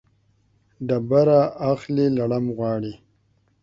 [0.87, 1.41] ډبره
[1.71, 2.93] اخلي، لړم غواړي.